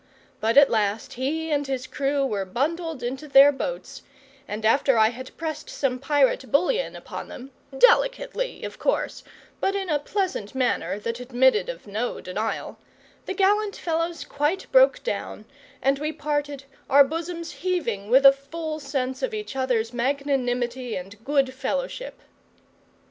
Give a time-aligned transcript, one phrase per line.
[0.39, 4.01] But at last he and his crew were bundled into their boats;
[4.47, 9.23] and after I had pressed some pirate bullion upon them delicately, of course,
[9.59, 12.79] but in a pleasant manner that admitted of no denial
[13.27, 15.45] the gallant fellows quite broke down,
[15.83, 21.23] and we parted, our bosoms heaving with a full sense of each other's magnanimity and
[21.23, 22.21] good fellowship.